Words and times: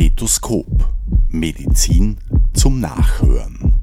Stethoskop. 0.00 0.66
Medizin 1.28 2.16
zum 2.54 2.80
Nachhören. 2.80 3.74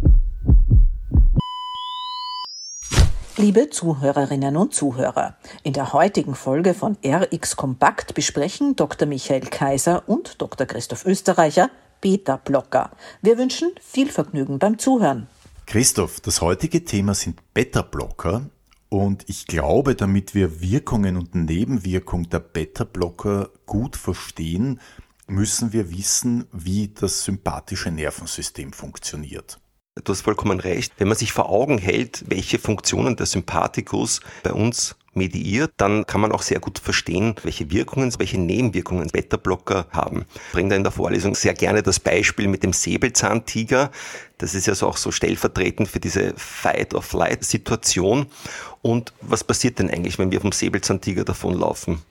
Liebe 3.38 3.70
Zuhörerinnen 3.70 4.58
und 4.58 4.74
Zuhörer, 4.74 5.38
in 5.62 5.74
der 5.74 5.94
heutigen 5.94 6.34
Folge 6.34 6.74
von 6.74 6.98
RX 7.06 7.56
Kompakt 7.56 8.16
besprechen 8.16 8.76
Dr. 8.76 9.08
Michael 9.08 9.42
Kaiser 9.42 10.10
und 10.10 10.42
Dr. 10.42 10.66
Christoph 10.66 11.06
Österreicher 11.06 11.70
Beta-Blocker. 12.02 12.90
Wir 13.22 13.38
wünschen 13.38 13.70
viel 13.80 14.10
Vergnügen 14.10 14.58
beim 14.58 14.80
Zuhören. 14.80 15.28
Christoph, 15.68 16.20
das 16.22 16.42
heutige 16.42 16.84
Thema 16.84 17.14
sind 17.14 17.38
Beta-Blocker 17.54 18.50
und 18.90 19.24
ich 19.28 19.46
glaube, 19.46 19.94
damit 19.94 20.34
wir 20.34 20.62
Wirkungen 20.62 21.16
und 21.16 21.36
Nebenwirkungen 21.36 22.28
der 22.30 22.40
Beta-Blocker 22.40 23.50
gut 23.68 23.96
verstehen, 23.96 24.80
müssen 25.28 25.74
wir 25.74 25.92
wissen, 25.92 26.48
wie 26.52 26.88
das 26.88 27.24
sympathische 27.24 27.92
Nervensystem 27.92 28.74
funktioniert. 28.74 29.60
Du 30.04 30.12
hast 30.12 30.22
vollkommen 30.22 30.60
recht. 30.60 30.94
Wenn 30.98 31.08
man 31.08 31.18
sich 31.18 31.34
vor 31.34 31.50
Augen 31.50 31.78
hält, 31.78 32.24
welche 32.28 32.60
Funktionen 32.60 33.16
der 33.16 33.26
Sympathikus 33.26 34.22
bei 34.44 34.54
uns 34.54 34.96
mediiert, 35.14 35.72
dann 35.78 36.06
kann 36.06 36.22
man 36.22 36.32
auch 36.32 36.44
sehr 36.44 36.60
gut 36.60 36.78
verstehen, 36.78 37.36
welche 37.42 37.72
Wirkungen, 37.72 38.14
welche 38.20 38.40
Nebenwirkungen 38.40 39.08
Beta-Blocker 39.08 39.88
haben. 39.90 40.26
Ich 40.36 40.52
bringe 40.52 40.70
da 40.70 40.76
in 40.76 40.84
der 40.84 40.92
Vorlesung 40.92 41.34
sehr 41.34 41.56
gerne 41.56 41.82
das 41.82 42.00
Beispiel 42.00 42.48
mit 42.48 42.62
dem 42.62 42.74
Säbelzahntiger. 42.74 43.92
Das 44.38 44.54
ist 44.54 44.68
ja 44.68 44.76
so 44.76 44.88
auch 44.88 44.98
so 44.98 45.12
stellvertretend 45.12 45.90
für 45.90 46.00
diese 46.00 46.36
Fight-of-Flight-Situation. 46.38 48.28
Und 48.84 49.14
was 49.22 49.44
passiert 49.44 49.80
denn 49.80 49.90
eigentlich, 49.90 50.20
wenn 50.20 50.32
wir 50.32 50.42
vom 50.42 50.52
Säbelzahntiger 50.52 51.26
davonlaufen? 51.26 52.04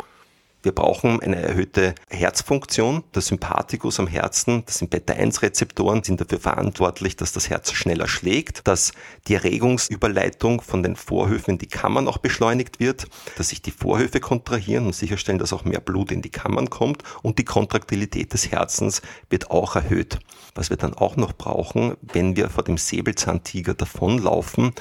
Wir 0.66 0.74
brauchen 0.74 1.22
eine 1.22 1.40
erhöhte 1.40 1.94
Herzfunktion. 2.08 3.04
Der 3.14 3.22
Sympathikus 3.22 4.00
am 4.00 4.08
Herzen, 4.08 4.64
das 4.66 4.78
sind 4.78 4.90
Beta-1-Rezeptoren, 4.90 6.02
sind 6.02 6.20
dafür 6.20 6.40
verantwortlich, 6.40 7.14
dass 7.14 7.30
das 7.30 7.48
Herz 7.48 7.70
schneller 7.70 8.08
schlägt, 8.08 8.66
dass 8.66 8.90
die 9.28 9.34
Erregungsüberleitung 9.34 10.60
von 10.62 10.82
den 10.82 10.96
Vorhöfen 10.96 11.52
in 11.52 11.58
die 11.58 11.68
Kammern 11.68 12.08
auch 12.08 12.18
beschleunigt 12.18 12.80
wird, 12.80 13.06
dass 13.38 13.50
sich 13.50 13.62
die 13.62 13.70
Vorhöfe 13.70 14.18
kontrahieren 14.18 14.86
und 14.86 14.94
sicherstellen, 14.96 15.38
dass 15.38 15.52
auch 15.52 15.64
mehr 15.64 15.78
Blut 15.78 16.10
in 16.10 16.20
die 16.20 16.30
Kammern 16.30 16.68
kommt 16.68 17.04
und 17.22 17.38
die 17.38 17.44
Kontraktilität 17.44 18.32
des 18.32 18.50
Herzens 18.50 19.02
wird 19.30 19.52
auch 19.52 19.76
erhöht. 19.76 20.18
Was 20.56 20.70
wir 20.70 20.76
dann 20.76 20.94
auch 20.94 21.14
noch 21.14 21.32
brauchen, 21.32 21.94
wenn 22.02 22.34
wir 22.34 22.50
vor 22.50 22.64
dem 22.64 22.76
Säbelzahntiger 22.76 23.74
davonlaufen, 23.74 24.72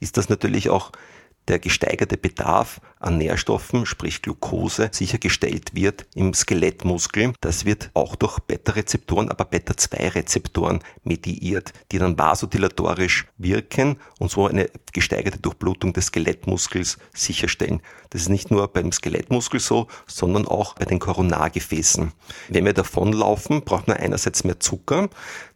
ist 0.00 0.18
das 0.18 0.28
natürlich 0.28 0.68
auch 0.68 0.92
der 1.48 1.58
gesteigerte 1.58 2.16
Bedarf 2.16 2.80
an 3.00 3.18
Nährstoffen, 3.18 3.86
sprich 3.86 4.22
Glucose, 4.22 4.90
sichergestellt 4.92 5.74
wird 5.74 6.06
im 6.14 6.34
Skelettmuskel. 6.34 7.32
Das 7.40 7.64
wird 7.64 7.90
auch 7.94 8.14
durch 8.14 8.38
Beta-Rezeptoren, 8.40 9.30
aber 9.30 9.46
Beta-2-Rezeptoren 9.46 10.80
mediiert, 11.02 11.72
die 11.90 11.98
dann 11.98 12.18
vasodilatorisch 12.18 13.26
wirken 13.38 13.96
und 14.18 14.30
so 14.30 14.46
eine 14.46 14.70
gesteigerte 14.92 15.38
Durchblutung 15.38 15.92
des 15.92 16.06
Skelettmuskels 16.06 16.98
sicherstellen. 17.14 17.80
Das 18.10 18.22
ist 18.22 18.28
nicht 18.28 18.50
nur 18.50 18.68
beim 18.68 18.92
Skelettmuskel 18.92 19.60
so, 19.60 19.86
sondern 20.06 20.46
auch 20.46 20.74
bei 20.74 20.84
den 20.84 20.98
Koronargefäßen. 20.98 22.12
Wenn 22.48 22.64
wir 22.64 22.74
davonlaufen, 22.74 23.62
braucht 23.62 23.88
man 23.88 23.96
einerseits 23.96 24.44
mehr 24.44 24.60
Zucker. 24.60 25.08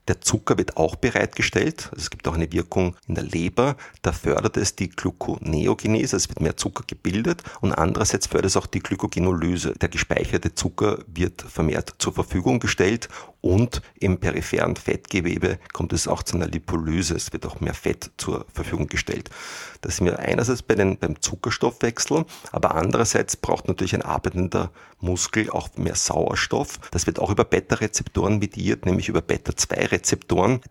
Der 0.08 0.20
Zucker 0.20 0.58
wird 0.58 0.77
auch 0.77 0.97
bereitgestellt. 0.97 1.88
Also 1.92 2.02
es 2.02 2.10
gibt 2.10 2.28
auch 2.28 2.34
eine 2.34 2.52
Wirkung 2.52 2.97
in 3.08 3.14
der 3.14 3.24
Leber. 3.24 3.77
Da 4.02 4.12
fördert 4.12 4.56
es 4.58 4.77
die 4.77 4.91
Gluconeogenese, 4.91 6.16
es 6.16 6.28
wird 6.28 6.41
mehr 6.41 6.56
Zucker 6.56 6.84
gebildet 6.86 7.42
und 7.60 7.72
andererseits 7.72 8.27
fördert 8.27 8.50
es 8.50 8.56
auch 8.56 8.66
die 8.66 8.80
Glykogenolyse. 8.80 9.72
Der 9.80 9.88
gespeicherte 9.88 10.55
Zucker 10.55 10.98
wird 11.06 11.42
vermehrt 11.42 11.94
zur 11.98 12.12
Verfügung 12.12 12.60
gestellt 12.60 13.08
und 13.41 13.82
im 14.00 14.19
peripheren 14.20 14.77
Fettgewebe 14.77 15.59
kommt 15.72 15.92
es 15.92 16.09
auch 16.09 16.22
zu 16.22 16.36
einer 16.36 16.47
Lipolyse. 16.47 17.15
Es 17.15 17.32
wird 17.32 17.47
auch 17.47 17.60
mehr 17.60 17.75
Fett 17.75 18.10
zur 18.16 18.47
Verfügung 18.53 18.86
gestellt. 18.86 19.31
Das 19.82 19.97
sind 19.97 20.06
wir 20.06 20.19
einerseits 20.19 20.62
bei 20.62 20.75
den, 20.75 20.98
beim 20.98 21.21
Zuckerstoffwechsel, 21.21 22.25
aber 22.53 22.75
andererseits 22.75 23.36
braucht 23.36 23.69
natürlich 23.69 23.94
ein 23.94 24.00
arbeitender 24.03 24.71
Muskel 24.98 25.50
auch 25.50 25.69
mehr 25.76 25.94
Sauerstoff. 25.94 26.78
Das 26.91 27.06
wird 27.06 27.19
auch 27.19 27.31
über 27.31 27.44
Beta-Rezeptoren 27.44 28.38
mediert, 28.38 28.86
nämlich 28.86 29.10
über 29.10 29.21
Beta-2-Rezeptoren. 29.21 29.94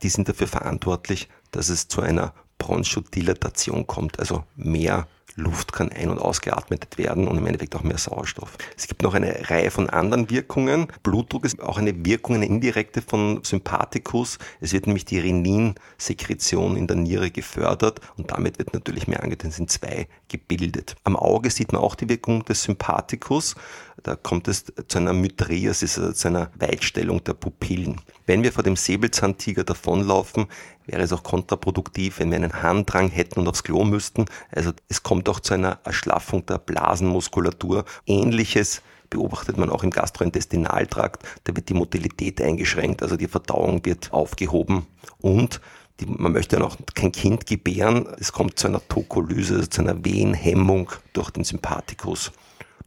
Die 0.02 0.10
sind 0.10 0.30
dafür 0.30 0.48
verantwortlich, 0.48 1.30
dass 1.52 1.70
es 1.70 1.88
zu 1.88 2.02
einer 2.02 2.34
Bronchodilatation 2.58 3.88
kommt, 3.88 4.20
also 4.20 4.44
mehr 4.56 5.08
Luft 5.36 5.74
kann 5.74 5.92
ein- 5.92 6.10
und 6.10 6.20
ausgeatmet 6.20 6.98
werden 6.98 7.28
und 7.28 7.38
im 7.38 7.46
Endeffekt 7.48 7.76
auch 7.76 7.84
mehr 7.84 7.98
Sauerstoff. 7.98 8.58
Es 8.78 8.88
gibt 8.88 9.02
noch 9.02 9.14
eine 9.14 9.50
Reihe 9.50 9.72
von 9.72 9.90
anderen 9.90 10.30
Wirkungen. 10.30 10.88
Blutdruck 11.02 11.46
ist 11.46 11.62
auch 11.62 11.78
eine 11.78 12.06
Wirkung, 12.06 12.36
eine 12.36 12.46
indirekte 12.46 13.02
von 13.02 13.44
Sympathikus. 13.44 14.38
Es 14.62 14.74
wird 14.74 14.86
nämlich 14.86 15.06
die 15.06 15.20
Reninsekretion 15.20 16.78
in 16.78 16.88
der 16.88 16.98
Niere 16.98 17.32
gefördert 17.32 18.00
und 18.16 18.32
damit 18.32 18.60
wird 18.60 18.74
natürlich 18.74 19.08
mehr 19.08 19.24
Angiotensin 19.24 19.68
2 19.68 20.08
gebildet. 20.28 20.96
Am 21.04 21.16
Auge 21.16 21.50
sieht 21.50 21.74
man 21.74 21.82
auch 21.82 21.96
die 21.96 22.10
Wirkung 22.10 22.46
des 22.46 22.64
Sympathikus. 22.64 23.56
Da 24.02 24.16
kommt 24.16 24.48
es 24.48 24.66
zu 24.88 24.98
einer 24.98 25.14
Mydrias, 25.14 25.82
also 25.82 26.12
zu 26.12 26.28
einer 26.28 26.52
Weitstellung 26.60 27.24
der 27.24 27.34
Pupillen. 27.34 28.02
Wenn 28.26 28.44
wir 28.44 28.52
vor 28.52 28.64
dem 28.64 28.76
Säbelzahntiger 28.76 29.64
davonlaufen, 29.64 30.48
wäre 30.86 31.02
es 31.02 31.14
auch 31.14 31.24
kontraproduktiv, 31.24 32.20
wenn 32.20 32.30
wir 32.30 32.38
einen 32.38 32.62
Harndrang 32.62 33.10
hätten 33.10 33.40
und 33.40 33.48
aufs 33.48 33.64
Klo 33.64 33.86
müssten. 33.86 34.26
Also 34.52 34.72
es 34.90 35.04
kommt 35.04 35.13
auch 35.22 35.40
zu 35.40 35.54
einer 35.54 35.80
Erschlaffung 35.84 36.46
der 36.46 36.58
Blasenmuskulatur. 36.58 37.86
Ähnliches 38.06 38.82
beobachtet 39.10 39.58
man 39.58 39.70
auch 39.70 39.84
im 39.84 39.92
Gastrointestinaltrakt. 39.92 41.24
Da 41.44 41.56
wird 41.56 41.70
die 41.70 41.76
Motilität 41.76 42.42
eingeschränkt, 42.42 43.04
also 43.04 43.16
die 43.16 43.28
Verdauung 43.28 43.86
wird 43.86 44.12
aufgehoben 44.12 44.88
und 45.22 45.62
die, 46.00 46.08
man 46.08 46.32
möchte 46.32 46.56
ja 46.56 46.62
noch 46.62 46.78
kein 46.96 47.12
Kind 47.12 47.46
gebären. 47.46 48.08
Es 48.20 48.32
kommt 48.32 48.58
zu 48.58 48.68
einer 48.68 48.86
Tokolyse, 48.88 49.56
also 49.56 49.68
zu 49.68 49.82
einer 49.82 50.04
Wehenhemmung 50.04 50.92
durch 51.14 51.30
den 51.30 51.44
Sympathikus. 51.44 52.32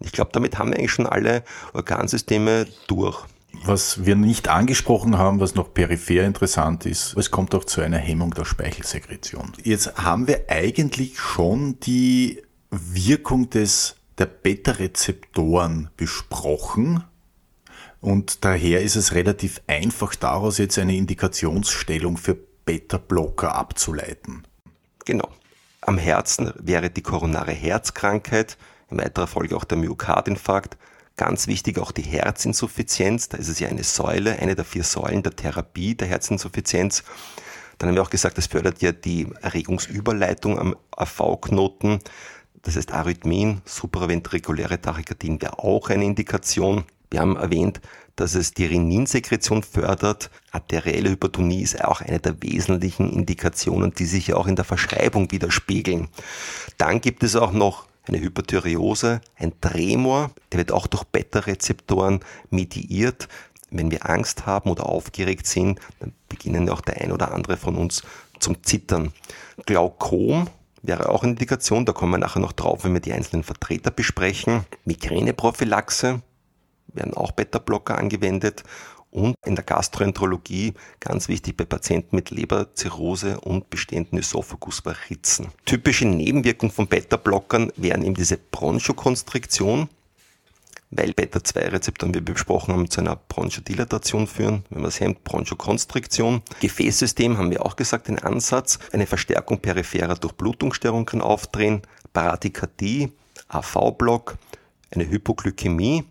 Ich 0.00 0.12
glaube, 0.12 0.30
damit 0.32 0.58
haben 0.58 0.70
wir 0.70 0.78
eigentlich 0.78 0.92
schon 0.92 1.06
alle 1.06 1.44
Organsysteme 1.72 2.66
durch. 2.88 3.24
Was 3.64 4.04
wir 4.04 4.16
nicht 4.16 4.48
angesprochen 4.48 5.18
haben, 5.18 5.40
was 5.40 5.54
noch 5.54 5.72
peripher 5.74 6.24
interessant 6.24 6.86
ist, 6.86 7.16
es 7.16 7.30
kommt 7.30 7.54
auch 7.54 7.64
zu 7.64 7.80
einer 7.80 7.98
Hemmung 7.98 8.32
der 8.32 8.44
Speichelsekretion. 8.44 9.52
Jetzt 9.62 9.96
haben 9.96 10.28
wir 10.28 10.44
eigentlich 10.48 11.18
schon 11.18 11.80
die 11.80 12.42
Wirkung 12.70 13.50
des, 13.50 13.96
der 14.18 14.26
Beta-Rezeptoren 14.26 15.90
besprochen. 15.96 17.04
Und 18.00 18.44
daher 18.44 18.82
ist 18.82 18.96
es 18.96 19.14
relativ 19.14 19.60
einfach, 19.66 20.14
daraus 20.14 20.58
jetzt 20.58 20.78
eine 20.78 20.96
Indikationsstellung 20.96 22.16
für 22.16 22.36
Beta-Blocker 22.64 23.54
abzuleiten. 23.54 24.42
Genau. 25.04 25.28
Am 25.80 25.98
Herzen 25.98 26.52
wäre 26.58 26.90
die 26.90 27.02
koronare 27.02 27.52
Herzkrankheit, 27.52 28.56
in 28.90 28.98
weiterer 28.98 29.26
Folge 29.26 29.56
auch 29.56 29.64
der 29.64 29.78
Myokardinfarkt. 29.78 30.76
Ganz 31.16 31.46
wichtig 31.46 31.78
auch 31.78 31.92
die 31.92 32.02
Herzinsuffizienz. 32.02 33.30
Da 33.30 33.38
ist 33.38 33.48
es 33.48 33.58
ja 33.58 33.68
eine 33.68 33.84
Säule, 33.84 34.38
eine 34.38 34.54
der 34.54 34.66
vier 34.66 34.84
Säulen 34.84 35.22
der 35.22 35.34
Therapie 35.34 35.94
der 35.94 36.08
Herzinsuffizienz. 36.08 37.04
Dann 37.78 37.88
haben 37.88 37.96
wir 37.96 38.02
auch 38.02 38.10
gesagt, 38.10 38.36
das 38.36 38.46
fördert 38.46 38.82
ja 38.82 38.92
die 38.92 39.26
Erregungsüberleitung 39.40 40.58
am 40.58 40.76
AV-Knoten. 40.90 42.00
Das 42.62 42.76
heißt, 42.76 42.92
Arrhythmien, 42.92 43.62
supraventrikuläre 43.64 44.80
Tachykardien 44.80 45.40
wäre 45.40 45.58
auch 45.58 45.88
eine 45.88 46.04
Indikation. 46.04 46.84
Wir 47.10 47.20
haben 47.20 47.36
erwähnt, 47.36 47.80
dass 48.16 48.34
es 48.34 48.52
die 48.52 48.66
Reninsekretion 48.66 49.62
fördert. 49.62 50.30
Arterielle 50.50 51.10
Hypertonie 51.10 51.62
ist 51.62 51.82
auch 51.82 52.00
eine 52.00 52.18
der 52.18 52.42
wesentlichen 52.42 53.10
Indikationen, 53.10 53.94
die 53.94 54.06
sich 54.06 54.28
ja 54.28 54.36
auch 54.36 54.46
in 54.46 54.56
der 54.56 54.64
Verschreibung 54.64 55.30
widerspiegeln. 55.30 56.08
Dann 56.76 57.00
gibt 57.00 57.22
es 57.22 57.36
auch 57.36 57.52
noch 57.52 57.86
eine 58.08 58.20
Hyperthyreose, 58.20 59.20
ein 59.36 59.60
Tremor, 59.60 60.30
der 60.52 60.58
wird 60.58 60.72
auch 60.72 60.86
durch 60.86 61.04
Beta-Rezeptoren 61.04 62.20
mediiert. 62.50 63.28
Wenn 63.70 63.90
wir 63.90 64.08
Angst 64.08 64.46
haben 64.46 64.70
oder 64.70 64.86
aufgeregt 64.86 65.46
sind, 65.46 65.80
dann 66.00 66.12
beginnen 66.28 66.70
auch 66.70 66.80
der 66.80 67.00
ein 67.00 67.12
oder 67.12 67.32
andere 67.32 67.56
von 67.56 67.76
uns 67.76 68.02
zum 68.38 68.62
Zittern. 68.62 69.12
Glaukom 69.66 70.48
wäre 70.82 71.08
auch 71.08 71.22
eine 71.22 71.32
Indikation, 71.32 71.84
da 71.84 71.92
kommen 71.92 72.12
wir 72.12 72.18
nachher 72.18 72.40
noch 72.40 72.52
drauf, 72.52 72.84
wenn 72.84 72.92
wir 72.92 73.00
die 73.00 73.12
einzelnen 73.12 73.42
Vertreter 73.42 73.90
besprechen. 73.90 74.64
Migräneprophylaxe 74.84 76.22
werden 76.88 77.14
auch 77.14 77.32
Beta-Blocker 77.32 77.98
angewendet 77.98 78.62
und 79.10 79.34
in 79.44 79.54
der 79.54 79.64
Gastroenterologie 79.64 80.74
ganz 81.00 81.28
wichtig 81.28 81.56
bei 81.56 81.64
Patienten 81.64 82.16
mit 82.16 82.30
Leberzirrhose 82.30 83.40
und 83.40 83.70
bestehenden 83.70 84.18
Ösophagusvarizen. 84.18 85.48
Typische 85.64 86.06
Nebenwirkungen 86.06 86.72
von 86.72 86.86
Beta-Blockern 86.86 87.72
wären 87.76 88.02
eben 88.04 88.14
diese 88.14 88.36
Bronchokonstriktion, 88.36 89.88
weil 90.90 91.12
Beta-2-Rezeptoren, 91.12 92.14
wie 92.14 92.18
wir 92.26 92.34
besprochen 92.34 92.74
haben, 92.74 92.90
zu 92.90 93.00
einer 93.00 93.16
Bronchodilatation 93.16 94.26
führen, 94.26 94.64
wenn 94.70 94.82
man 94.82 94.88
es 94.88 95.00
hemmt, 95.00 95.24
Bronchokonstriktion. 95.24 96.42
Gefäßsystem 96.60 97.38
haben 97.38 97.50
wir 97.50 97.64
auch 97.64 97.76
gesagt, 97.76 98.08
den 98.08 98.18
Ansatz, 98.18 98.78
eine 98.92 99.06
Verstärkung 99.06 99.60
peripherer 99.60 100.14
Durchblutungsstörungen 100.14 101.06
kann 101.06 101.22
auftreten, 101.22 101.82
Paradikardie, 102.12 103.12
AV-Block, 103.48 104.36
eine 104.90 105.08
Hypoglykämie 105.08 106.04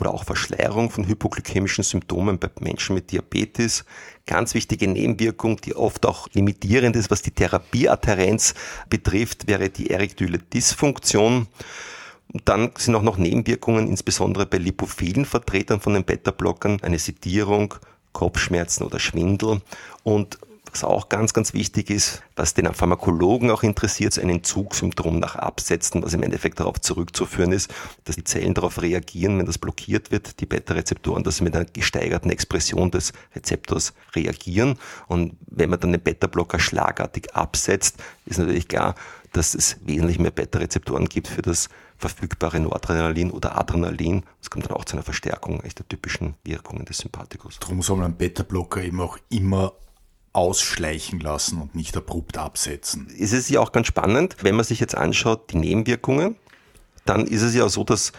oder 0.00 0.12
auch 0.14 0.24
Verschleierung 0.24 0.90
von 0.90 1.06
hypoglykämischen 1.06 1.84
Symptomen 1.84 2.38
bei 2.38 2.48
Menschen 2.60 2.94
mit 2.94 3.12
Diabetes. 3.12 3.84
Ganz 4.26 4.54
wichtige 4.54 4.88
Nebenwirkung, 4.88 5.60
die 5.60 5.74
oft 5.74 6.06
auch 6.06 6.28
limitierend 6.32 6.96
ist, 6.96 7.10
was 7.10 7.22
die 7.22 7.30
Therapieadherenz 7.30 8.54
betrifft, 8.88 9.46
wäre 9.46 9.68
die 9.68 9.90
erektile 9.90 10.38
Dysfunktion. 10.38 11.48
Dann 12.44 12.70
sind 12.78 12.94
auch 12.94 13.02
noch 13.02 13.18
Nebenwirkungen, 13.18 13.88
insbesondere 13.88 14.46
bei 14.46 14.58
lipophilen 14.58 15.24
Vertretern 15.24 15.80
von 15.80 15.94
den 15.94 16.04
Beta-Blockern, 16.04 16.78
eine 16.82 16.98
Sedierung, 16.98 17.74
Kopfschmerzen 18.12 18.84
oder 18.84 18.98
Schwindel. 19.00 19.60
Und 20.04 20.38
was 20.72 20.84
auch 20.84 21.08
ganz, 21.08 21.32
ganz 21.32 21.52
wichtig 21.52 21.90
ist, 21.90 22.22
was 22.36 22.54
den 22.54 22.72
Pharmakologen 22.72 23.50
auch 23.50 23.62
interessiert, 23.62 24.12
so 24.12 24.20
ein 24.20 24.30
Entzugssyndrom 24.30 25.18
nach 25.18 25.36
Absetzen, 25.36 26.02
was 26.02 26.14
im 26.14 26.22
Endeffekt 26.22 26.60
darauf 26.60 26.80
zurückzuführen 26.80 27.52
ist, 27.52 27.72
dass 28.04 28.16
die 28.16 28.24
Zellen 28.24 28.54
darauf 28.54 28.80
reagieren, 28.80 29.38
wenn 29.38 29.46
das 29.46 29.58
blockiert 29.58 30.10
wird, 30.10 30.40
die 30.40 30.46
Beta-Rezeptoren, 30.46 31.24
dass 31.24 31.36
sie 31.36 31.44
mit 31.44 31.54
einer 31.54 31.64
gesteigerten 31.64 32.30
Expression 32.30 32.90
des 32.90 33.12
Rezeptors 33.34 33.92
reagieren. 34.14 34.78
Und 35.08 35.36
wenn 35.46 35.70
man 35.70 35.80
dann 35.80 35.92
den 35.92 36.00
Beta-Blocker 36.00 36.58
schlagartig 36.58 37.34
absetzt, 37.34 37.96
ist 38.26 38.38
natürlich 38.38 38.68
klar, 38.68 38.94
dass 39.32 39.54
es 39.54 39.76
wesentlich 39.84 40.18
mehr 40.18 40.30
Beta-Rezeptoren 40.30 41.06
gibt 41.06 41.28
für 41.28 41.42
das 41.42 41.68
verfügbare 41.98 42.58
Noradrenalin 42.58 43.30
oder 43.30 43.58
Adrenalin. 43.58 44.24
Das 44.40 44.50
kommt 44.50 44.64
dann 44.66 44.76
auch 44.76 44.84
zu 44.84 44.96
einer 44.96 45.02
Verstärkung 45.02 45.62
der 45.62 45.88
typischen 45.88 46.34
Wirkungen 46.44 46.84
des 46.84 46.98
Sympathikus. 46.98 47.58
Darum 47.60 47.82
soll 47.82 47.98
man 47.98 48.16
Beta-Blocker 48.16 48.82
eben 48.82 49.00
auch 49.00 49.18
immer 49.28 49.74
ausschleichen 50.32 51.20
lassen 51.20 51.60
und 51.60 51.74
nicht 51.74 51.96
abrupt 51.96 52.38
absetzen. 52.38 53.08
Es 53.18 53.32
ist 53.32 53.50
ja 53.50 53.60
auch 53.60 53.72
ganz 53.72 53.88
spannend, 53.88 54.36
wenn 54.42 54.54
man 54.54 54.64
sich 54.64 54.80
jetzt 54.80 54.94
anschaut, 54.94 55.52
die 55.52 55.58
Nebenwirkungen, 55.58 56.36
dann 57.04 57.26
ist 57.26 57.42
es 57.42 57.54
ja 57.54 57.68
so, 57.68 57.84
dass 57.84 58.12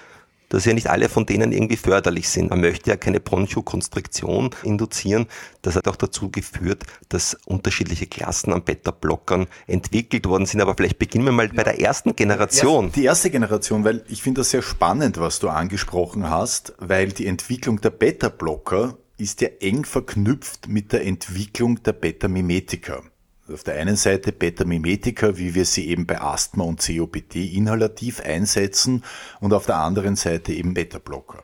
dass 0.52 0.66
ja 0.66 0.74
nicht 0.74 0.90
alle 0.90 1.08
von 1.08 1.26
denen 1.26 1.54
irgendwie 1.54 1.78
förderlich 1.78 2.28
sind. 2.28 2.50
Man 2.50 2.60
möchte 2.60 2.90
ja 2.90 2.98
keine 2.98 3.22
Bronchokonstriktion 3.22 4.50
induzieren. 4.64 5.28
Das 5.62 5.78
hat 5.78 5.88
auch 5.88 5.96
dazu 5.96 6.30
geführt, 6.30 6.84
dass 7.08 7.38
unterschiedliche 7.46 8.06
Klassen 8.06 8.52
an 8.52 8.64
Beta-Blockern 8.64 9.48
entwickelt 9.66 10.28
worden 10.28 10.46
sind. 10.46 10.60
Aber 10.60 10.76
vielleicht 10.76 11.00
beginnen 11.00 11.24
wir 11.24 11.32
mal 11.32 11.48
ja. 11.48 11.54
bei 11.56 11.64
der 11.64 11.80
ersten 11.80 12.16
Generation. 12.18 12.92
Die 12.92 13.06
erste 13.06 13.32
Generation, 13.32 13.86
weil 13.86 14.04
ich 14.10 14.22
finde 14.22 14.42
das 14.42 14.50
sehr 14.50 14.62
spannend, 14.62 15.20
was 15.20 15.40
du 15.40 15.48
angesprochen 15.48 16.30
hast, 16.30 16.74
weil 16.80 17.14
die 17.14 17.28
Entwicklung 17.28 17.80
der 17.80 17.92
Beta-Blocker 17.92 18.98
ist 19.22 19.42
ja 19.42 19.50
eng 19.60 19.86
verknüpft 19.86 20.68
mit 20.68 20.92
der 20.92 21.06
Entwicklung 21.06 21.84
der 21.84 21.94
Beta-Mimetika. 21.94 23.04
Auf 23.48 23.64
der 23.64 23.76
einen 23.76 23.96
Seite 23.96 24.32
Beta-Mimetika, 24.32 25.38
wie 25.38 25.54
wir 25.54 25.66
sie 25.66 25.90
eben 25.90 26.08
bei 26.08 26.20
Asthma 26.20 26.64
und 26.64 26.84
COPD 26.84 27.46
inhalativ 27.46 28.22
einsetzen 28.22 29.04
und 29.40 29.54
auf 29.54 29.68
der 29.68 29.78
anderen 29.78 30.16
Seite 30.16 30.54
eben 30.54 30.74
Beta-Blocker. 30.74 31.44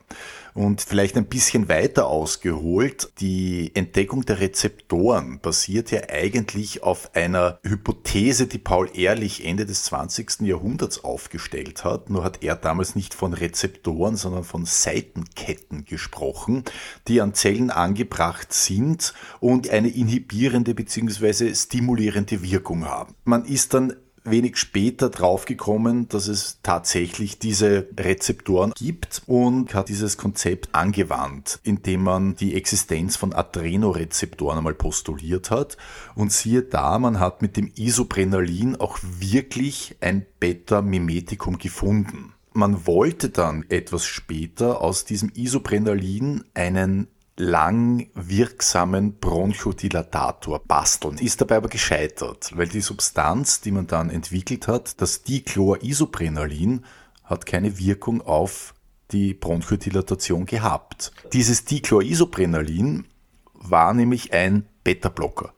Und 0.58 0.82
vielleicht 0.82 1.18
ein 1.18 1.28
bisschen 1.28 1.70
weiter 1.70 2.08
ausgeholt, 2.08 3.12
die 3.20 3.70
Entdeckung 3.76 4.26
der 4.26 4.40
Rezeptoren 4.40 5.40
basiert 5.40 5.92
ja 5.92 6.10
eigentlich 6.10 6.82
auf 6.82 7.14
einer 7.14 7.60
Hypothese, 7.62 8.48
die 8.48 8.58
Paul 8.58 8.90
Ehrlich 8.96 9.46
Ende 9.46 9.68
des 9.68 9.84
20. 9.84 10.42
Jahrhunderts 10.42 11.04
aufgestellt 11.04 11.84
hat. 11.84 12.10
Nur 12.10 12.24
hat 12.24 12.44
er 12.44 12.56
damals 12.56 12.96
nicht 12.96 13.14
von 13.14 13.34
Rezeptoren, 13.34 14.16
sondern 14.16 14.44
von 14.44 14.66
Seitenketten 14.66 15.86
gesprochen, 15.86 16.64
die 17.08 17.22
an 17.22 17.36
Zellen 17.36 17.70
angebracht 17.70 18.52
sind 18.52 19.14
und 19.40 19.70
eine 19.70 19.90
inhibierende 19.90 20.74
bzw. 20.74 21.54
stimulierende 21.54 22.42
Wirkung 22.42 22.86
haben. 22.86 23.14
Man 23.26 23.46
ist 23.46 23.76
dann 23.76 23.94
wenig 24.30 24.58
später 24.58 25.10
draufgekommen, 25.10 26.08
dass 26.10 26.28
es 26.28 26.60
tatsächlich 26.64 27.40
diese 27.40 27.88
Rezeptoren 27.98 28.74
gibt 28.76 29.22
und 29.26 29.74
hat 29.74 29.90
dieses 29.90 30.18
Konzept 30.18 30.70
angewandt, 30.74 31.60
indem 31.64 32.04
man 32.04 32.36
die 32.36 32.56
Existenz 32.56 33.16
von 33.16 33.34
Adrenorezeptoren 33.34 34.58
einmal 34.58 34.74
postuliert 34.74 35.52
hat. 35.52 35.78
Und 36.16 36.32
siehe 36.32 36.62
da, 36.62 37.00
man 37.00 37.20
hat 37.20 37.42
mit 37.42 37.58
dem 37.58 37.72
Isoprenalin 37.76 38.76
auch 38.76 39.00
wirklich 39.02 39.96
ein 40.02 40.26
Beta-Mimetikum 40.40 41.58
gefunden. 41.58 42.34
Man 42.54 42.88
wollte 42.88 43.30
dann 43.30 43.66
etwas 43.70 44.06
später 44.06 44.82
aus 44.82 45.06
diesem 45.06 45.32
Isoprenalin 45.36 46.44
einen 46.56 47.08
lang 47.38 48.10
wirksamen 48.16 49.20
Bronchodilatator 49.20 50.60
basteln, 50.60 51.18
ist 51.20 51.40
dabei 51.40 51.58
aber 51.58 51.70
gescheitert, 51.70 52.52
weil 52.56 52.68
die 52.68 52.82
Substanz, 52.82 53.62
die 53.62 53.72
man 53.72 53.88
dann 53.88 54.10
entwickelt 54.10 54.68
hat, 54.68 55.00
das 55.02 55.24
Dichloroisoprenalin, 55.24 56.84
hat 57.24 57.46
keine 57.46 57.78
Wirkung 57.78 58.22
auf 58.22 58.74
die 59.12 59.34
Bronchodilatation 59.34 60.46
gehabt. 60.46 61.12
Dieses 61.32 61.64
Dichloroisoprenalin 61.64 63.06
war 63.54 63.94
nämlich 63.94 64.34
ein 64.34 64.68
Beta-Blocker 64.84 65.54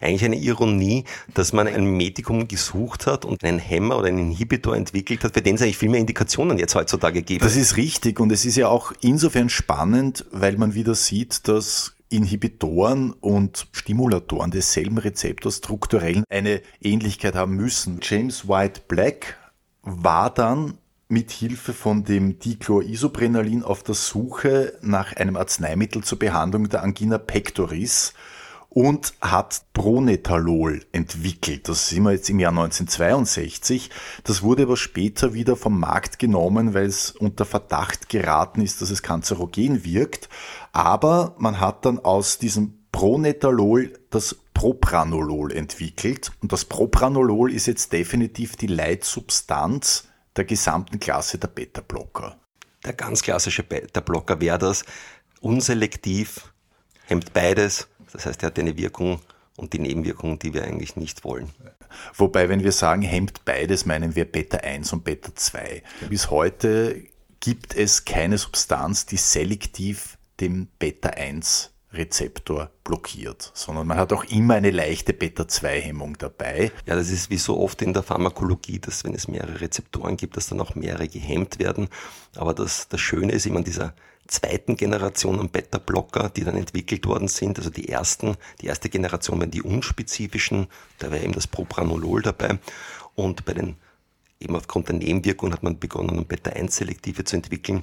eigentlich 0.00 0.24
eine 0.24 0.36
Ironie, 0.36 1.04
dass 1.32 1.52
man 1.52 1.66
ein 1.66 1.84
Medikum 1.84 2.48
gesucht 2.48 3.06
hat 3.06 3.24
und 3.24 3.42
einen 3.44 3.58
Hämmer 3.58 3.98
oder 3.98 4.08
einen 4.08 4.30
Inhibitor 4.30 4.76
entwickelt 4.76 5.24
hat, 5.24 5.34
für 5.34 5.42
den 5.42 5.56
es 5.56 5.62
eigentlich 5.62 5.78
viel 5.78 5.88
mehr 5.88 6.00
Indikationen 6.00 6.58
jetzt 6.58 6.74
heutzutage 6.74 7.22
gibt. 7.22 7.44
Das 7.44 7.56
ist 7.56 7.76
richtig 7.76 8.20
und 8.20 8.32
es 8.32 8.44
ist 8.44 8.56
ja 8.56 8.68
auch 8.68 8.92
insofern 9.00 9.48
spannend, 9.48 10.24
weil 10.30 10.56
man 10.56 10.74
wieder 10.74 10.94
sieht, 10.94 11.48
dass 11.48 11.94
Inhibitoren 12.10 13.12
und 13.12 13.66
Stimulatoren 13.72 14.50
desselben 14.50 14.98
Rezeptors 14.98 15.56
strukturell 15.56 16.22
eine 16.28 16.62
Ähnlichkeit 16.80 17.34
haben 17.34 17.56
müssen. 17.56 17.98
James 18.02 18.46
White 18.48 18.82
Black 18.86 19.36
war 19.82 20.32
dann 20.32 20.78
mit 21.08 21.30
Hilfe 21.30 21.72
von 21.72 22.04
dem 22.04 22.38
Dichloroisoprenalin 22.38 23.62
auf 23.62 23.82
der 23.82 23.94
Suche 23.94 24.78
nach 24.80 25.14
einem 25.16 25.36
Arzneimittel 25.36 26.02
zur 26.02 26.18
Behandlung 26.18 26.68
der 26.68 26.82
Angina 26.82 27.18
pectoris 27.18 28.14
und 28.74 29.14
hat 29.20 29.62
Pronetalol 29.72 30.84
entwickelt. 30.90 31.68
Das 31.68 31.88
sind 31.88 32.02
wir 32.02 32.12
jetzt 32.12 32.28
im 32.28 32.40
Jahr 32.40 32.50
1962. 32.50 33.88
Das 34.24 34.42
wurde 34.42 34.64
aber 34.64 34.76
später 34.76 35.32
wieder 35.32 35.54
vom 35.54 35.78
Markt 35.78 36.18
genommen, 36.18 36.74
weil 36.74 36.86
es 36.86 37.12
unter 37.12 37.44
Verdacht 37.44 38.08
geraten 38.08 38.60
ist, 38.60 38.82
dass 38.82 38.90
es 38.90 39.02
kanzerogen 39.02 39.84
wirkt. 39.84 40.28
Aber 40.72 41.36
man 41.38 41.60
hat 41.60 41.86
dann 41.86 42.00
aus 42.00 42.38
diesem 42.38 42.84
Pronetalol 42.90 43.92
das 44.10 44.36
Propranolol 44.54 45.52
entwickelt. 45.52 46.32
Und 46.42 46.52
das 46.52 46.64
Propranolol 46.64 47.52
ist 47.52 47.66
jetzt 47.66 47.92
definitiv 47.92 48.56
die 48.56 48.66
Leitsubstanz 48.66 50.08
der 50.34 50.44
gesamten 50.44 50.98
Klasse 50.98 51.38
der 51.38 51.48
Beta-Blocker. 51.48 52.36
Der 52.84 52.92
ganz 52.92 53.22
klassische 53.22 53.62
Beta-Blocker 53.62 54.40
wäre 54.40 54.58
das 54.58 54.84
unselektiv, 55.40 56.52
hemmt 57.06 57.32
beides 57.32 57.88
das 58.14 58.26
heißt, 58.26 58.42
er 58.42 58.46
hat 58.46 58.58
eine 58.58 58.78
Wirkung 58.78 59.20
und 59.56 59.72
die 59.72 59.78
Nebenwirkungen, 59.78 60.38
die 60.38 60.54
wir 60.54 60.64
eigentlich 60.64 60.96
nicht 60.96 61.24
wollen. 61.24 61.50
Wobei, 62.14 62.48
wenn 62.48 62.64
wir 62.64 62.72
sagen, 62.72 63.02
hemmt 63.02 63.44
beides, 63.44 63.86
meinen 63.86 64.16
wir 64.16 64.24
Beta 64.24 64.58
1 64.58 64.92
und 64.92 65.04
Beta 65.04 65.34
2. 65.34 65.82
Bis 66.08 66.30
heute 66.30 67.04
gibt 67.40 67.76
es 67.76 68.04
keine 68.04 68.38
Substanz, 68.38 69.06
die 69.06 69.16
selektiv 69.16 70.16
den 70.40 70.66
Beta 70.78 71.10
1 71.10 71.74
Rezeptor 71.94 72.70
blockiert, 72.82 73.50
sondern 73.54 73.86
man 73.86 73.96
hat 73.96 74.12
auch 74.12 74.24
immer 74.24 74.54
eine 74.54 74.70
leichte 74.70 75.12
Beta-2-Hemmung 75.12 76.18
dabei. 76.18 76.72
Ja, 76.86 76.96
das 76.96 77.10
ist 77.10 77.30
wie 77.30 77.38
so 77.38 77.58
oft 77.58 77.80
in 77.82 77.92
der 77.92 78.02
Pharmakologie, 78.02 78.78
dass 78.78 79.04
wenn 79.04 79.14
es 79.14 79.28
mehrere 79.28 79.60
Rezeptoren 79.60 80.16
gibt, 80.16 80.36
dass 80.36 80.48
dann 80.48 80.60
auch 80.60 80.74
mehrere 80.74 81.08
gehemmt 81.08 81.58
werden. 81.58 81.88
Aber 82.36 82.52
das, 82.52 82.88
das 82.88 83.00
Schöne 83.00 83.32
ist 83.32 83.46
immer 83.46 83.62
dieser 83.62 83.94
zweiten 84.26 84.76
Generation 84.76 85.40
an 85.40 85.50
Beta-Blocker, 85.50 86.30
die 86.30 86.44
dann 86.44 86.56
entwickelt 86.56 87.06
worden 87.06 87.28
sind. 87.28 87.58
Also 87.58 87.70
die 87.70 87.88
ersten, 87.88 88.36
die 88.60 88.66
erste 88.66 88.88
Generation 88.88 89.40
waren 89.40 89.50
die 89.50 89.62
unspezifischen, 89.62 90.66
da 90.98 91.10
war 91.10 91.18
eben 91.18 91.32
das 91.32 91.46
Propranolol 91.46 92.22
dabei. 92.22 92.58
Und 93.14 93.44
bei 93.44 93.54
den 93.54 93.76
eben 94.40 94.56
aufgrund 94.56 94.88
der 94.88 94.96
Nebenwirkungen 94.96 95.52
hat 95.52 95.62
man 95.62 95.78
begonnen, 95.78 96.26
Beta-1-Selektive 96.26 97.24
zu 97.24 97.36
entwickeln. 97.36 97.82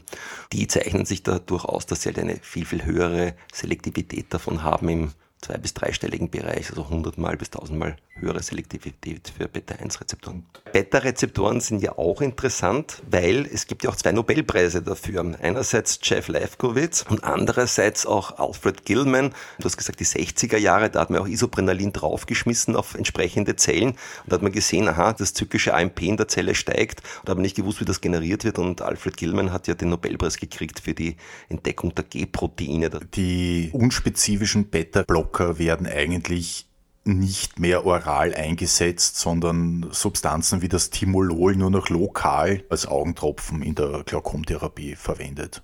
Die 0.52 0.68
zeichnen 0.68 1.06
sich 1.06 1.24
dadurch 1.24 1.66
aus, 1.66 1.86
dass 1.86 2.02
sie 2.02 2.10
halt 2.10 2.20
eine 2.20 2.38
viel, 2.42 2.66
viel 2.66 2.86
höhere 2.86 3.36
Selektivität 3.54 4.34
davon 4.34 4.64
haben 4.64 4.90
im 4.90 5.12
zwei- 5.42 5.58
bis 5.58 5.74
dreistelligen 5.74 6.30
Bereich, 6.30 6.70
also 6.70 6.84
100 6.84 7.18
mal 7.18 7.36
bis 7.36 7.50
1000 7.50 7.80
mal 7.80 7.96
höhere 8.16 8.42
Selektivität 8.44 9.32
für 9.36 9.48
Beta-1-Rezeptoren. 9.48 10.46
Beta-Rezeptoren 10.72 11.60
sind 11.60 11.82
ja 11.82 11.98
auch 11.98 12.22
interessant, 12.22 13.02
weil 13.10 13.48
es 13.52 13.68
gibt 13.68 13.84
ja 13.84 13.90
auch 13.90 13.96
zwei 13.96 14.12
Nobelpreise 14.12 14.82
dafür. 14.82 15.36
Einerseits 15.42 16.00
Jeff 16.04 16.28
Lefkowitz 16.28 17.06
und 17.10 17.24
andererseits 17.24 18.06
auch 18.06 18.38
Alfred 18.40 18.86
Gilman. 18.86 19.34
Du 19.60 19.66
hast 19.66 19.78
gesagt, 19.78 20.00
die 20.00 20.06
60er 20.06 20.58
Jahre, 20.58 20.90
da 20.90 21.02
hat 21.02 21.10
man 21.10 21.22
auch 21.22 21.28
Isoprenalin 21.28 21.94
draufgeschmissen 21.94 22.76
auf 22.76 22.96
entsprechende 22.96 23.56
Zellen 23.56 23.92
und 23.92 23.98
da 24.28 24.36
hat 24.36 24.42
man 24.42 24.52
gesehen, 24.52 24.88
aha, 24.88 25.14
das 25.14 25.34
zyklische 25.34 25.74
AMP 25.74 26.02
in 26.02 26.18
der 26.18 26.28
Zelle 26.28 26.56
steigt 26.56 27.02
und 27.22 27.30
hat 27.30 27.38
nicht 27.38 27.56
gewusst, 27.56 27.82
wie 27.82 27.86
das 27.86 28.02
generiert 28.02 28.44
wird 28.44 28.60
und 28.60 28.82
Alfred 28.82 29.18
Gilman 29.18 29.52
hat 29.52 29.68
ja 29.68 29.74
den 29.74 29.90
Nobelpreis 29.90 30.38
gekriegt 30.38 30.80
für 30.80 30.94
die 30.94 31.18
Entdeckung 31.50 31.96
der 31.96 32.06
G-Proteine. 32.06 32.90
Die 33.16 33.70
unspezifischen 33.74 34.70
Beta-Blocker 34.70 35.60
werden 35.60 35.88
eigentlich 35.88 36.71
nicht 37.04 37.60
mehr 37.60 37.86
oral 37.86 38.34
eingesetzt, 38.34 39.18
sondern 39.18 39.88
Substanzen 39.92 40.62
wie 40.62 40.70
das 40.70 40.92
Timolol 40.92 41.56
nur 41.56 41.72
noch 41.72 41.90
lokal 41.90 42.64
als 42.70 42.86
Augentropfen 42.86 43.62
in 43.62 43.76
der 43.76 44.04
Glaukomtherapie 44.06 44.96
verwendet. 44.96 45.64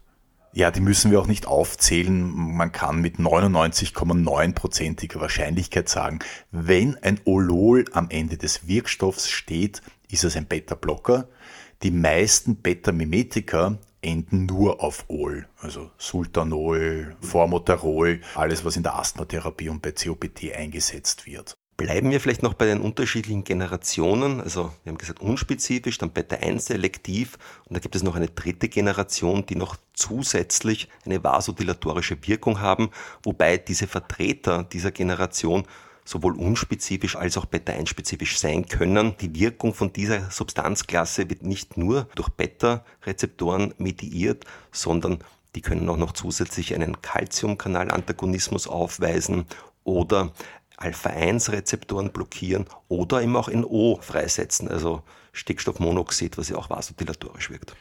Ja, 0.54 0.72
die 0.72 0.82
müssen 0.82 1.12
wir 1.12 1.22
auch 1.22 1.28
nicht 1.28 1.46
aufzählen. 1.46 2.32
Man 2.34 2.72
kann 2.72 3.00
mit 3.00 3.18
99,9%iger 3.18 5.22
Wahrscheinlichkeit 5.22 5.88
sagen, 5.88 6.20
wenn 6.52 6.96
ein 7.04 7.20
Olol 7.26 7.86
am 7.94 8.10
Ende 8.10 8.38
des 8.38 8.68
Wirkstoffs 8.68 9.30
steht, 9.30 9.84
ist 10.10 10.24
es 10.24 10.36
ein 10.36 10.48
Beta-Blocker. 10.48 11.28
Die 11.84 11.92
meisten 11.92 12.56
Beta-Mimetika 12.56 13.78
enden 14.02 14.46
nur 14.46 14.84
auf 14.84 15.06
Ol, 15.08 15.48
also 15.60 15.92
Sultanol, 15.98 17.16
Formoterol, 17.22 18.22
alles 18.36 18.64
was 18.64 18.78
in 18.78 18.84
der 18.84 18.96
Asthmatherapie 18.96 19.70
und 19.70 19.82
bei 19.82 19.92
COPD 19.92 20.54
eingesetzt 20.54 21.26
wird. 21.26 21.58
Bleiben 21.78 22.10
wir 22.10 22.20
vielleicht 22.20 22.42
noch 22.42 22.56
bei 22.56 22.66
den 22.66 22.82
unterschiedlichen 22.82 23.44
Generationen. 23.44 24.42
Also 24.42 24.72
wir 24.84 24.92
haben 24.92 24.98
gesagt 24.98 25.22
unspezifisch, 25.22 26.00
dann 26.00 26.10
Beta 26.10 26.38
1 26.38 26.66
selektiv 26.66 27.38
und 27.66 27.76
da 27.76 27.80
gibt 27.80 27.96
es 27.96 28.02
noch 28.02 28.16
eine 28.16 28.30
dritte 28.30 28.68
Generation, 28.68 29.46
die 29.46 29.56
noch 29.56 29.76
zusätzlich 29.94 30.90
eine 31.06 31.24
vasodilatorische 31.24 32.18
Wirkung 32.28 32.62
haben, 32.62 32.90
wobei 33.22 33.58
diese 33.58 33.86
Vertreter 33.86 34.64
dieser 34.64 34.90
Generation 34.90 35.68
sowohl 36.08 36.38
unspezifisch 36.38 37.18
als 37.18 37.38
auch 37.38 37.46
Beta-1-spezifisch 37.46 38.40
sein 38.40 38.66
können. 38.68 39.16
Die 39.20 39.36
Wirkung 39.36 39.74
von 39.74 39.92
dieser 39.92 40.32
Substanzklasse 40.32 41.30
wird 41.30 41.44
nicht 41.44 41.76
nur 41.76 42.08
durch 42.16 42.30
Beta-Rezeptoren 42.30 43.74
mediiert, 43.78 44.46
sondern 44.72 45.20
die 45.56 45.62
können 45.62 45.90
auch 45.90 45.98
noch 45.98 46.14
zusätzlich 46.14 46.74
einen 46.74 47.02
Calciumkanal-Antagonismus 47.02 48.68
aufweisen 48.68 49.46
oder 49.84 50.32
Alpha-1-Rezeptoren 50.78 52.12
blockieren 52.12 52.68
oder 52.88 53.22
eben 53.22 53.36
auch 53.36 53.50
NO 53.50 54.00
freisetzen, 54.02 54.70
also 54.70 55.02
Stickstoffmonoxid, 55.34 56.38
was 56.38 56.50
ja 56.50 56.56
auch 56.56 56.70
vasodilatorisch 56.70 57.50
wirkt. 57.50 57.76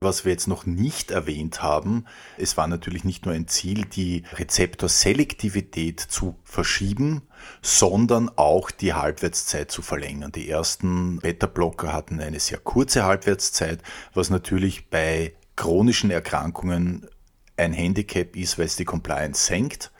Was 0.00 0.24
wir 0.24 0.30
jetzt 0.30 0.46
noch 0.46 0.64
nicht 0.64 1.10
erwähnt 1.10 1.60
haben, 1.60 2.04
es 2.36 2.56
war 2.56 2.68
natürlich 2.68 3.02
nicht 3.02 3.26
nur 3.26 3.34
ein 3.34 3.48
Ziel, 3.48 3.84
die 3.84 4.22
Rezeptorselektivität 4.32 5.98
zu 5.98 6.36
verschieben, 6.44 7.22
sondern 7.62 8.30
auch 8.36 8.70
die 8.70 8.94
Halbwertszeit 8.94 9.72
zu 9.72 9.82
verlängern. 9.82 10.30
Die 10.30 10.48
ersten 10.48 11.18
Beta-Blocker 11.18 11.92
hatten 11.92 12.20
eine 12.20 12.38
sehr 12.38 12.58
kurze 12.58 13.06
Halbwertszeit, 13.06 13.82
was 14.14 14.30
natürlich 14.30 14.88
bei 14.88 15.34
chronischen 15.56 16.12
Erkrankungen 16.12 17.08
ein 17.56 17.72
Handicap 17.72 18.36
ist, 18.36 18.56
weil 18.56 18.66
es 18.66 18.76
die 18.76 18.84
Compliance 18.84 19.46
senkt. 19.46 19.90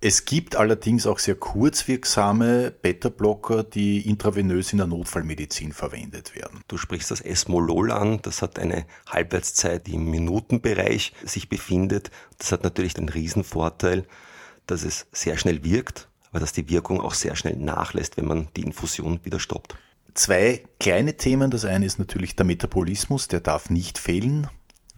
Es 0.00 0.24
gibt 0.24 0.54
allerdings 0.54 1.08
auch 1.08 1.18
sehr 1.18 1.34
kurzwirksame 1.34 2.70
Beta-Blocker, 2.70 3.64
die 3.64 4.08
intravenös 4.08 4.70
in 4.70 4.78
der 4.78 4.86
Notfallmedizin 4.86 5.72
verwendet 5.72 6.36
werden. 6.36 6.60
Du 6.68 6.76
sprichst 6.76 7.10
das 7.10 7.20
Esmolol 7.20 7.90
an, 7.90 8.22
das 8.22 8.40
hat 8.40 8.60
eine 8.60 8.86
Halbwertszeit, 9.08 9.88
die 9.88 9.94
im 9.94 10.08
Minutenbereich 10.08 11.14
sich 11.24 11.48
befindet. 11.48 12.12
Das 12.38 12.52
hat 12.52 12.62
natürlich 12.62 12.94
den 12.94 13.08
Riesenvorteil, 13.08 14.06
dass 14.68 14.84
es 14.84 15.08
sehr 15.10 15.36
schnell 15.36 15.64
wirkt, 15.64 16.08
aber 16.30 16.38
dass 16.38 16.52
die 16.52 16.68
Wirkung 16.68 17.00
auch 17.00 17.14
sehr 17.14 17.34
schnell 17.34 17.56
nachlässt, 17.56 18.16
wenn 18.18 18.26
man 18.26 18.46
die 18.56 18.62
Infusion 18.62 19.18
wieder 19.24 19.40
stoppt. 19.40 19.74
Zwei 20.14 20.62
kleine 20.78 21.16
Themen. 21.16 21.50
Das 21.50 21.64
eine 21.64 21.86
ist 21.86 21.98
natürlich 21.98 22.36
der 22.36 22.46
Metabolismus, 22.46 23.26
der 23.26 23.40
darf 23.40 23.68
nicht 23.68 23.98
fehlen. 23.98 24.46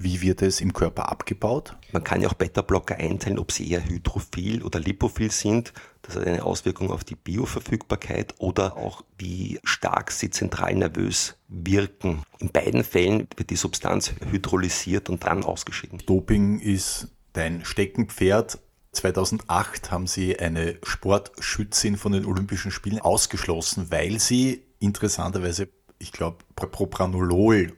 Wie 0.02 0.22
wird 0.22 0.40
es 0.40 0.62
im 0.62 0.72
Körper 0.72 1.10
abgebaut? 1.10 1.76
Man 1.92 2.02
kann 2.02 2.22
ja 2.22 2.28
auch 2.28 2.34
Beta-Blocker 2.34 2.96
einteilen, 2.96 3.38
ob 3.38 3.52
sie 3.52 3.70
eher 3.70 3.86
hydrophil 3.86 4.62
oder 4.62 4.80
lipophil 4.80 5.30
sind. 5.30 5.74
Das 6.00 6.16
hat 6.16 6.26
eine 6.26 6.42
Auswirkung 6.42 6.90
auf 6.90 7.04
die 7.04 7.16
Bioverfügbarkeit 7.16 8.34
oder 8.38 8.78
auch 8.78 9.04
wie 9.18 9.60
stark 9.62 10.10
sie 10.10 10.30
zentral 10.30 10.74
nervös 10.74 11.36
wirken. 11.48 12.22
In 12.38 12.48
beiden 12.48 12.82
Fällen 12.82 13.28
wird 13.36 13.50
die 13.50 13.56
Substanz 13.56 14.14
hydrolysiert 14.30 15.10
und 15.10 15.24
dann 15.24 15.44
ausgeschieden. 15.44 16.02
Doping 16.06 16.60
ist 16.60 17.08
dein 17.34 17.66
Steckenpferd. 17.66 18.58
2008 18.92 19.90
haben 19.90 20.06
sie 20.06 20.38
eine 20.38 20.78
Sportschützin 20.82 21.98
von 21.98 22.12
den 22.12 22.24
Olympischen 22.24 22.70
Spielen 22.70 23.00
ausgeschlossen, 23.00 23.88
weil 23.90 24.18
sie 24.18 24.62
interessanterweise, 24.78 25.68
ich 25.98 26.10
glaube, 26.10 26.38
Propranolol 26.56 27.74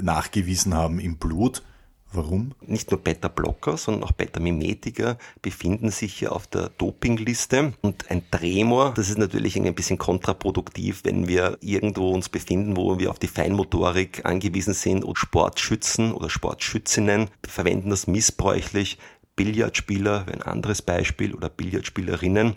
nachgewiesen 0.00 0.74
haben 0.74 0.98
im 0.98 1.16
Blut. 1.16 1.62
Warum? 2.10 2.54
Nicht 2.62 2.90
nur 2.90 3.00
Beta-Blocker, 3.00 3.76
sondern 3.76 4.04
auch 4.04 4.12
Beta-Mimetika 4.12 5.18
befinden 5.42 5.90
sich 5.90 6.14
hier 6.14 6.32
auf 6.32 6.46
der 6.46 6.70
Dopingliste. 6.70 7.74
Und 7.82 8.10
ein 8.10 8.22
Tremor, 8.30 8.94
das 8.94 9.10
ist 9.10 9.18
natürlich 9.18 9.56
ein 9.56 9.74
bisschen 9.74 9.98
kontraproduktiv, 9.98 11.04
wenn 11.04 11.28
wir 11.28 11.58
irgendwo 11.60 12.10
uns 12.10 12.30
befinden, 12.30 12.78
wo 12.78 12.98
wir 12.98 13.10
auf 13.10 13.18
die 13.18 13.26
Feinmotorik 13.26 14.24
angewiesen 14.24 14.72
sind 14.72 15.04
und 15.04 15.18
Sportschützen 15.18 16.12
oder 16.12 16.30
Sportschützinnen 16.30 17.28
verwenden 17.46 17.90
das 17.90 18.06
missbräuchlich. 18.06 18.98
Billardspieler, 19.38 20.26
ein 20.30 20.42
anderes 20.42 20.82
Beispiel, 20.82 21.32
oder 21.32 21.48
Billardspielerinnen 21.48 22.56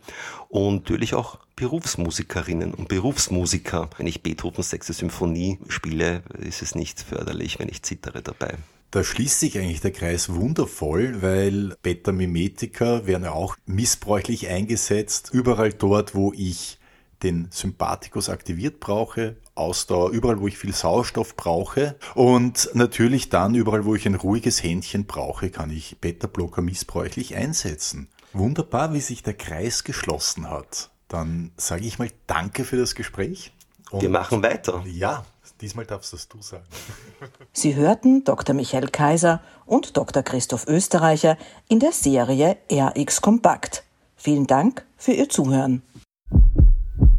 und 0.50 0.76
natürlich 0.76 1.14
auch 1.14 1.38
Berufsmusikerinnen 1.56 2.74
und 2.74 2.88
Berufsmusiker. 2.88 3.92
Wenn 3.98 4.08
ich 4.08 4.24
Beethovens 4.24 4.72
sechste 4.72 4.94
Symphonie 4.94 5.60
spiele, 5.68 6.24
ist 6.40 6.64
es 6.64 6.74
nicht 6.74 7.00
förderlich, 7.00 7.60
wenn 7.60 7.70
ich 7.70 7.84
zittere 7.84 8.24
dabei. 8.24 8.56
Da 8.90 9.04
schließt 9.04 9.40
sich 9.40 9.60
eigentlich 9.60 9.82
der 9.82 9.92
Kreis 9.92 10.34
wundervoll, 10.34 11.22
weil 11.22 11.76
Beta-Mimetika 11.84 13.06
werden 13.06 13.24
ja 13.26 13.32
auch 13.32 13.58
missbräuchlich 13.68 14.50
eingesetzt. 14.50 15.30
Überall 15.32 15.72
dort, 15.72 16.16
wo 16.16 16.34
ich 16.34 16.80
den 17.22 17.48
Sympathikus 17.52 18.28
aktiviert 18.28 18.80
brauche, 18.80 19.38
Ausdauer, 19.56 20.12
überall 20.12 20.40
wo 20.40 20.48
ich 20.48 20.58
viel 20.58 20.74
Sauerstoff 20.74 21.36
brauche 21.36 21.96
und 22.16 22.70
natürlich 22.74 23.30
dann 23.30 23.56
überall 23.56 23.86
wo 23.86 23.96
ich 23.96 24.06
ein 24.06 24.16
ruhiges 24.16 24.64
Händchen 24.64 25.06
brauche, 25.06 25.50
kann 25.50 25.70
ich 25.70 25.98
Beta-Blocker 26.00 26.62
missbräuchlich 26.62 27.36
einsetzen. 27.36 28.08
Wunderbar, 28.34 28.94
wie 28.94 29.02
sich 29.02 29.24
der 29.24 29.34
Kreis 29.34 29.84
geschlossen 29.84 30.50
hat. 30.50 30.90
Dann 31.08 31.52
sage 31.58 31.86
ich 31.86 32.00
mal 32.00 32.10
Danke 32.28 32.64
für 32.64 32.78
das 32.78 32.96
Gespräch. 32.96 33.52
Wir 33.92 34.10
machen 34.10 34.42
weiter. 34.42 34.84
Ja, 34.86 35.26
diesmal 35.60 35.86
darfst 35.86 36.14
das 36.14 36.30
du 36.30 36.42
sagen. 36.42 36.64
Sie 37.52 37.76
hörten 37.76 38.24
Dr. 38.24 38.56
Michael 38.56 38.88
Kaiser 38.88 39.42
und 39.66 39.98
Dr. 39.98 40.24
Christoph 40.24 40.66
Österreicher 40.68 41.38
in 41.68 41.80
der 41.80 41.92
Serie 41.92 42.58
RX 42.72 43.22
Kompakt. 43.22 43.84
Vielen 44.16 44.48
Dank 44.48 44.86
für 44.96 45.12
Ihr 45.12 45.28
Zuhören. 45.28 45.82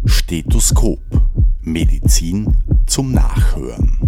Stethoskop. 0.06 1.00
Medizin 1.64 2.56
zum 2.86 3.12
Nachhören. 3.12 4.01